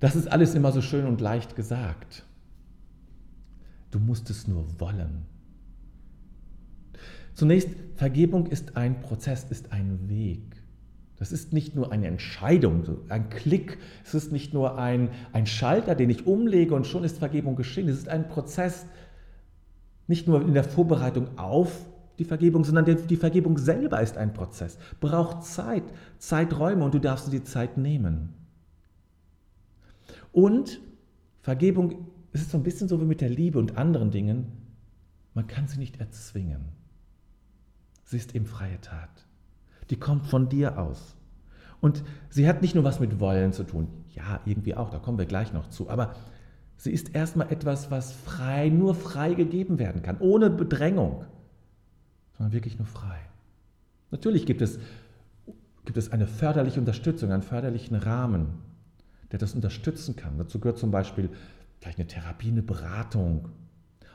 Das 0.00 0.16
ist 0.16 0.26
alles 0.32 0.54
immer 0.54 0.72
so 0.72 0.80
schön 0.80 1.06
und 1.06 1.20
leicht 1.20 1.54
gesagt. 1.54 2.24
Du 3.90 3.98
musst 3.98 4.30
es 4.30 4.48
nur 4.48 4.80
wollen. 4.80 5.26
Zunächst, 7.34 7.68
Vergebung 7.96 8.46
ist 8.46 8.76
ein 8.76 9.00
Prozess, 9.00 9.44
ist 9.44 9.70
ein 9.70 10.08
Weg. 10.08 10.61
Das 11.22 11.30
ist 11.30 11.52
nicht 11.52 11.76
nur 11.76 11.92
eine 11.92 12.08
Entscheidung, 12.08 12.82
ein 13.08 13.30
Klick, 13.30 13.78
es 14.04 14.12
ist 14.12 14.32
nicht 14.32 14.52
nur 14.52 14.76
ein, 14.76 15.10
ein 15.32 15.46
Schalter, 15.46 15.94
den 15.94 16.10
ich 16.10 16.26
umlege 16.26 16.74
und 16.74 16.84
schon 16.84 17.04
ist 17.04 17.18
Vergebung 17.18 17.54
geschehen. 17.54 17.88
Es 17.88 17.96
ist 17.96 18.08
ein 18.08 18.26
Prozess, 18.26 18.86
nicht 20.08 20.26
nur 20.26 20.42
in 20.42 20.52
der 20.52 20.64
Vorbereitung 20.64 21.38
auf 21.38 21.86
die 22.18 22.24
Vergebung, 22.24 22.64
sondern 22.64 23.06
die 23.06 23.16
Vergebung 23.16 23.56
selber 23.56 24.02
ist 24.02 24.16
ein 24.16 24.32
Prozess, 24.32 24.78
braucht 24.98 25.44
Zeit, 25.44 25.84
Zeiträume 26.18 26.84
und 26.84 26.92
du 26.92 26.98
darfst 26.98 27.28
dir 27.28 27.38
die 27.38 27.44
Zeit 27.44 27.78
nehmen. 27.78 28.34
Und 30.32 30.80
Vergebung 31.40 32.08
ist 32.32 32.50
so 32.50 32.58
ein 32.58 32.64
bisschen 32.64 32.88
so 32.88 33.00
wie 33.00 33.04
mit 33.04 33.20
der 33.20 33.30
Liebe 33.30 33.60
und 33.60 33.76
anderen 33.76 34.10
Dingen, 34.10 34.46
man 35.34 35.46
kann 35.46 35.68
sie 35.68 35.78
nicht 35.78 36.00
erzwingen. 36.00 36.64
Sie 38.02 38.16
ist 38.16 38.34
eben 38.34 38.46
freie 38.46 38.80
Tat 38.80 39.24
die 39.92 39.98
kommt 39.98 40.26
von 40.26 40.48
dir 40.48 40.78
aus. 40.78 41.16
Und 41.82 42.02
sie 42.30 42.48
hat 42.48 42.62
nicht 42.62 42.74
nur 42.74 42.82
was 42.82 42.98
mit 42.98 43.20
Wollen 43.20 43.52
zu 43.52 43.62
tun, 43.62 43.88
ja, 44.14 44.40
irgendwie 44.46 44.74
auch, 44.74 44.88
da 44.88 44.98
kommen 44.98 45.18
wir 45.18 45.26
gleich 45.26 45.52
noch 45.52 45.68
zu, 45.68 45.90
aber 45.90 46.14
sie 46.78 46.90
ist 46.90 47.14
erstmal 47.14 47.52
etwas, 47.52 47.90
was 47.90 48.10
frei, 48.10 48.70
nur 48.70 48.94
frei 48.94 49.34
gegeben 49.34 49.78
werden 49.78 50.00
kann, 50.00 50.16
ohne 50.18 50.48
Bedrängung, 50.48 51.26
sondern 52.38 52.54
wirklich 52.54 52.78
nur 52.78 52.86
frei. 52.86 53.18
Natürlich 54.10 54.46
gibt 54.46 54.62
es, 54.62 54.78
gibt 55.84 55.98
es 55.98 56.10
eine 56.10 56.26
förderliche 56.26 56.80
Unterstützung, 56.80 57.30
einen 57.30 57.42
förderlichen 57.42 57.96
Rahmen, 57.96 58.46
der 59.30 59.38
das 59.38 59.54
unterstützen 59.54 60.16
kann. 60.16 60.38
Dazu 60.38 60.58
gehört 60.58 60.78
zum 60.78 60.90
Beispiel 60.90 61.28
vielleicht 61.80 61.98
eine 61.98 62.06
Therapie, 62.06 62.48
eine 62.48 62.62
Beratung. 62.62 63.50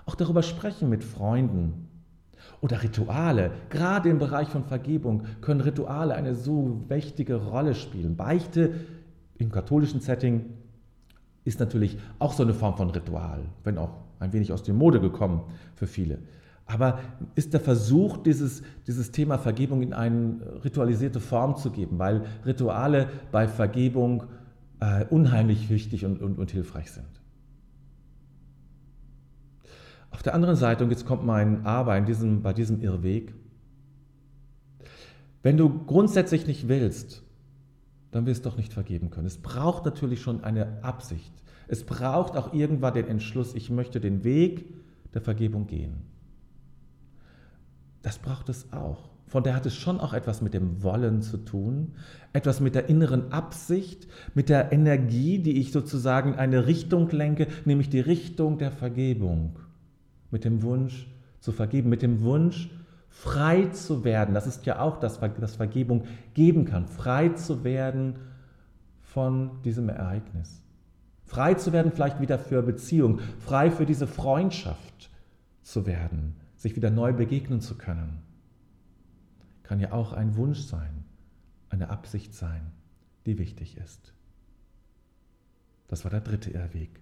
Auch 0.08 0.16
darüber 0.16 0.42
sprechen 0.42 0.90
mit 0.90 1.04
Freunden, 1.04 1.88
oder 2.62 2.84
Rituale. 2.84 3.52
Gerade 3.70 4.10
im 4.10 4.20
Bereich 4.20 4.48
von 4.48 4.64
Vergebung 4.64 5.24
können 5.42 5.62
Rituale 5.62 6.16
eine 6.16 6.36
so 6.36 6.84
wichtige 6.88 7.36
Rolle 7.36 7.76
spielen. 7.76 8.16
Beichte 8.16 8.74
im 9.38 9.52
katholischen 9.52 10.02
Setting 10.02 10.46
ist 11.46 11.60
natürlich 11.60 11.98
auch 12.20 12.34
so 12.34 12.44
eine 12.44 12.54
Form 12.54 12.76
von 12.76 12.90
Ritual, 12.90 13.46
wenn 13.64 13.78
auch 13.78 13.92
ein 14.20 14.34
wenig 14.34 14.52
aus 14.52 14.64
der 14.64 14.74
Mode 14.74 15.00
gekommen 15.00 15.42
für 15.76 15.88
viele. 15.88 16.20
Aber 16.66 17.00
ist 17.36 17.54
der 17.54 17.62
Versuch, 17.62 18.18
dieses, 18.18 18.62
dieses 18.86 19.12
Thema 19.12 19.38
Vergebung 19.38 19.82
in 19.82 19.94
eine 19.94 20.40
ritualisierte 20.66 21.22
Form 21.22 21.56
zu 21.56 21.72
geben, 21.72 21.98
weil 21.98 22.26
Rituale 22.46 23.08
bei 23.32 23.48
Vergebung 23.48 24.24
äh, 24.82 25.06
unheimlich 25.06 25.70
wichtig 25.70 26.06
und, 26.06 26.22
und, 26.22 26.38
und 26.38 26.52
hilfreich 26.52 26.92
sind. 26.92 27.08
Auf 30.12 30.24
der 30.24 30.34
anderen 30.34 30.56
Seite, 30.56 30.84
und 30.84 30.90
jetzt 30.90 31.06
kommt 31.06 31.26
mein 31.26 31.66
Aber 31.66 31.98
in 31.98 32.06
diesem, 32.06 32.42
bei 32.42 32.54
diesem 32.54 32.82
Irrweg, 32.82 33.34
wenn 35.44 35.58
du 35.58 35.86
grundsätzlich 35.86 36.48
nicht 36.48 36.68
willst, 36.68 37.24
dann 38.12 38.26
wirst 38.26 38.46
du 38.46 38.50
doch 38.50 38.58
nicht 38.58 38.74
vergeben 38.74 39.10
können. 39.10 39.28
Es 39.28 39.38
braucht 39.38 39.86
natürlich 39.86 40.22
schon 40.22 40.44
eine 40.44 40.84
Absicht. 40.84 41.32
Es 41.68 41.86
braucht 41.86 42.36
auch 42.36 42.54
irgendwann 42.54 42.94
den 42.94 43.08
Entschluss, 43.08 43.54
ich 43.54 43.70
möchte 43.70 44.00
den 44.00 44.24
Weg 44.24 44.74
der 45.14 45.22
Vergebung 45.22 45.68
gehen. 45.68 46.04
Das 48.02 48.20
braucht 48.20 48.50
es 48.50 48.72
auch. 48.72 49.10
Von 49.28 49.44
der 49.44 49.56
hat 49.56 49.66
es 49.66 49.76
schon 49.76 50.00
auch 50.00 50.14
etwas 50.14 50.42
mit 50.42 50.54
dem 50.54 50.82
Wollen 50.84 51.22
zu 51.22 51.38
tun, 51.38 51.96
etwas 52.32 52.62
mit 52.62 52.76
der 52.76 52.88
inneren 52.88 53.34
Absicht, 53.34 54.08
mit 54.34 54.48
der 54.48 54.72
Energie, 54.72 55.40
die 55.40 55.60
ich 55.60 55.74
sozusagen 55.74 56.36
eine 56.36 56.66
Richtung 56.66 57.10
lenke, 57.10 57.48
nämlich 57.66 57.90
die 57.90 58.00
Richtung 58.00 58.58
der 58.58 58.72
Vergebung. 58.72 59.60
Mit 60.32 60.44
dem 60.44 60.62
Wunsch 60.62 61.08
zu 61.40 61.52
vergeben, 61.52 61.90
mit 61.90 62.02
dem 62.02 62.22
Wunsch 62.22 62.70
frei 63.10 63.66
zu 63.68 64.04
werden. 64.04 64.34
Das 64.34 64.48
ist 64.48 64.66
ja 64.66 64.80
auch 64.80 65.00
das, 65.00 65.22
was 65.22 65.56
Vergebung 65.56 66.06
geben 66.34 66.66
kann, 66.66 66.88
frei 66.88 67.30
zu 67.30 67.64
werden 67.64 68.16
von 69.02 69.62
diesem 69.64 69.90
Ereignis. 69.90 70.62
Frei 71.24 71.56
zu 71.56 71.74
werden 71.74 71.92
vielleicht 71.92 72.22
wieder 72.22 72.40
für 72.40 72.62
Beziehung, 72.62 73.20
frei 73.40 73.72
für 73.72 73.86
diese 73.86 74.08
Freundschaft 74.08 75.10
zu 75.64 75.86
werden, 75.86 76.36
sich 76.56 76.76
wieder 76.76 76.90
neu 76.90 77.14
begegnen 77.14 77.62
zu 77.62 77.78
können 77.78 78.22
kann 79.68 79.82
ja 79.82 79.92
auch 79.92 80.14
ein 80.14 80.38
Wunsch 80.38 80.62
sein, 80.62 81.04
eine 81.70 81.90
Absicht 81.90 82.34
sein, 82.34 82.72
die 83.26 83.38
wichtig 83.38 83.78
ist. 83.78 84.14
Das 85.90 86.06
war 86.06 86.12
der 86.12 86.22
dritte 86.22 86.52
Irrweg. 86.52 87.02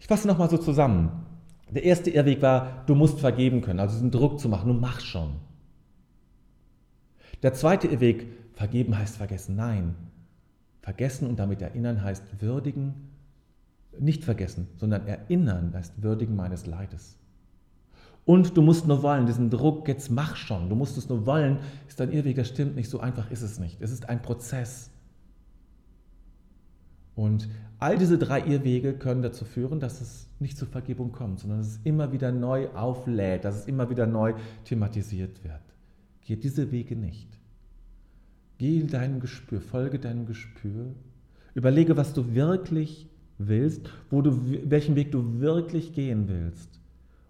Ich 0.00 0.08
fasse 0.08 0.26
nochmal 0.26 0.50
so 0.50 0.58
zusammen. 0.58 1.26
Der 1.70 1.84
erste 1.84 2.10
Irrweg 2.10 2.40
war, 2.42 2.84
du 2.86 2.94
musst 2.94 3.20
vergeben 3.20 3.60
können, 3.60 3.80
also 3.80 3.94
diesen 3.94 4.10
Druck 4.10 4.40
zu 4.40 4.48
machen, 4.48 4.68
du 4.68 4.74
machst 4.74 5.06
schon. 5.06 5.36
Der 7.42 7.52
zweite 7.52 7.88
Irrweg, 7.88 8.26
vergeben 8.54 8.98
heißt 8.98 9.16
vergessen. 9.16 9.54
Nein, 9.54 9.94
vergessen 10.82 11.28
und 11.28 11.38
damit 11.38 11.62
erinnern 11.62 12.02
heißt 12.02 12.40
würdigen, 12.40 12.94
nicht 13.98 14.24
vergessen, 14.24 14.68
sondern 14.76 15.06
erinnern 15.06 15.72
heißt 15.74 16.02
würdigen 16.02 16.34
meines 16.34 16.66
Leides. 16.66 17.16
Und 18.24 18.56
du 18.56 18.62
musst 18.62 18.86
nur 18.86 19.02
wollen, 19.02 19.26
diesen 19.26 19.48
Druck, 19.48 19.88
jetzt 19.88 20.10
mach 20.10 20.36
schon, 20.36 20.68
du 20.68 20.74
musst 20.74 20.98
es 20.98 21.08
nur 21.08 21.24
wollen, 21.24 21.60
ist 21.86 22.00
ein 22.00 22.12
Irrweg, 22.12 22.36
das 22.36 22.48
stimmt 22.48 22.76
nicht, 22.76 22.90
so 22.90 23.00
einfach 23.00 23.30
ist 23.30 23.42
es 23.42 23.58
nicht. 23.58 23.80
Es 23.80 23.90
ist 23.90 24.08
ein 24.08 24.20
Prozess. 24.20 24.90
Und 27.18 27.48
all 27.80 27.98
diese 27.98 28.16
drei 28.16 28.46
Irrwege 28.46 28.94
können 28.94 29.22
dazu 29.22 29.44
führen, 29.44 29.80
dass 29.80 30.00
es 30.00 30.28
nicht 30.38 30.56
zur 30.56 30.68
Vergebung 30.68 31.10
kommt, 31.10 31.40
sondern 31.40 31.58
dass 31.58 31.66
es 31.66 31.80
immer 31.82 32.12
wieder 32.12 32.30
neu 32.30 32.68
auflädt, 32.68 33.44
dass 33.44 33.56
es 33.56 33.66
immer 33.66 33.90
wieder 33.90 34.06
neu 34.06 34.34
thematisiert 34.64 35.42
wird. 35.42 35.60
Geh 36.20 36.36
diese 36.36 36.70
Wege 36.70 36.94
nicht. 36.94 37.26
Geh 38.58 38.84
deinem 38.84 39.18
Gespür, 39.18 39.60
folge 39.60 39.98
deinem 39.98 40.26
Gespür, 40.26 40.94
überlege, 41.54 41.96
was 41.96 42.14
du 42.14 42.36
wirklich 42.36 43.08
willst, 43.38 43.90
wo 44.10 44.22
du, 44.22 44.40
welchen 44.70 44.94
Weg 44.94 45.10
du 45.10 45.40
wirklich 45.40 45.94
gehen 45.94 46.28
willst. 46.28 46.78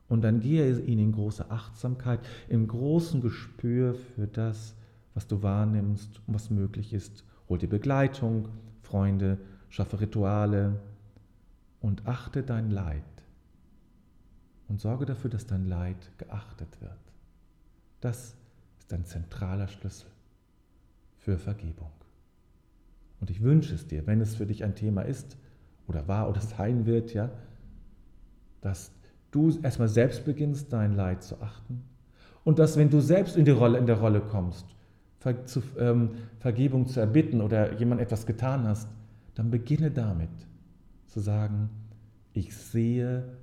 Und 0.07 0.23
dann 0.23 0.41
gehe 0.41 0.81
ihn 0.81 0.99
in 0.99 1.13
große 1.13 1.51
Achtsamkeit, 1.51 2.21
im 2.51 2.69
großen 2.69 3.23
Gespür 3.23 3.95
für 3.95 4.27
das, 4.27 4.75
was 5.15 5.27
du 5.27 5.43
wahrnimmst 5.43 6.21
und 6.27 6.35
was 6.35 6.51
möglich 6.51 6.93
ist. 6.93 7.25
Hol 7.49 7.57
dir 7.57 7.69
Begleitung, 7.69 8.49
Freunde, 8.83 9.39
schaffe 9.69 10.01
Rituale 10.01 10.81
und 11.81 12.07
achte 12.07 12.43
dein 12.43 12.71
Leid. 12.71 13.03
Und 14.69 14.81
sorge 14.81 15.07
dafür, 15.07 15.31
dass 15.31 15.47
dein 15.47 15.67
Leid 15.67 16.11
geachtet 16.19 16.81
wird. 16.81 16.93
Das 18.01 18.35
ist 18.79 18.93
ein 18.93 19.05
zentraler 19.05 19.69
Schlüssel 19.69 20.11
für 21.17 21.39
Vergebung. 21.39 21.91
Und 23.21 23.31
ich 23.31 23.43
wünsche 23.43 23.75
es 23.75 23.87
dir, 23.87 24.07
wenn 24.07 24.21
es 24.21 24.37
für 24.37 24.47
dich 24.47 24.65
ein 24.65 24.75
Thema 24.75 25.03
ist 25.03 25.37
oder 25.87 26.07
war 26.07 26.29
oder 26.29 26.41
sein 26.41 26.87
wird, 26.87 27.15
ja, 27.15 27.31
dass 28.61 28.93
du 29.31 29.59
erstmal 29.63 29.89
selbst 29.89 30.25
beginnst, 30.25 30.73
dein 30.73 30.95
Leid 30.95 31.23
zu 31.23 31.41
achten. 31.41 31.83
Und 32.45 32.59
dass, 32.59 32.77
wenn 32.77 32.91
du 32.91 33.01
selbst 33.01 33.37
in, 33.37 33.45
die 33.45 33.51
Rolle, 33.51 33.79
in 33.79 33.87
der 33.87 33.99
Rolle 33.99 34.21
kommst, 34.21 34.67
Ver, 35.21 35.47
zu, 35.47 35.63
ähm, 35.79 36.11
Vergebung 36.39 36.87
zu 36.87 37.01
erbitten 37.01 37.41
oder 37.41 37.75
jemand 37.75 38.01
etwas 38.01 38.25
getan 38.25 38.69
hast, 38.69 38.89
dann 39.39 39.53
beginne 39.53 39.93
damit 39.93 40.31
zu 41.07 41.21
sagen, 41.21 41.71
ich 42.33 42.57
sehe, 42.57 43.39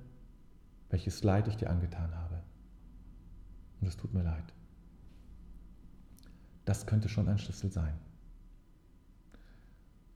welches 0.90 1.24
Leid 1.24 1.48
ich 1.48 1.56
dir 1.56 1.70
angetan 1.70 2.14
habe. 2.14 2.42
Und 3.80 3.88
es 3.88 3.96
tut 3.96 4.12
mir 4.12 4.22
leid. 4.22 4.44
Das 6.66 6.84
könnte 6.86 7.08
schon 7.08 7.28
ein 7.28 7.38
Schlüssel 7.38 7.72
sein. 7.72 7.94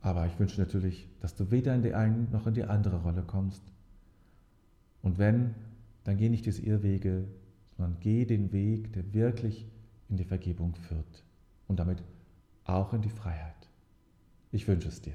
Aber 0.03 0.27
ich 0.27 0.39
wünsche 0.39 0.61
natürlich, 0.61 1.09
dass 1.21 1.35
du 1.35 1.51
weder 1.51 1.75
in 1.75 1.81
die 1.81 1.95
eine 1.95 2.25
noch 2.31 2.47
in 2.47 2.53
die 2.53 2.65
andere 2.65 3.01
Rolle 3.01 3.23
kommst, 3.23 3.63
und 5.01 5.17
wenn, 5.17 5.55
dann 6.05 6.19
geh 6.19 6.29
nicht 6.29 6.45
diese 6.45 6.61
Irrwege, 6.61 7.27
sondern 7.79 7.99
geh 8.01 8.27
den 8.27 8.53
Weg, 8.53 8.93
der 8.93 9.15
wirklich 9.15 9.67
in 10.11 10.19
die 10.19 10.25
Vergebung 10.25 10.75
führt 10.75 11.25
und 11.69 11.81
damit 11.81 12.03
auch 12.65 12.93
in 12.93 13.01
die 13.01 13.09
Freiheit. 13.09 13.71
Ich 14.53 14.69
wünsche 14.69 14.89
es 14.89 15.01
dir. 15.01 15.15